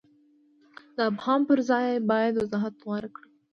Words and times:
د 0.95 0.97
ابهام 1.09 1.41
پر 1.49 1.59
ځای 1.69 1.85
باید 2.09 2.33
وضاحت 2.41 2.73
غوره 2.85 3.09
کړو. 3.15 3.25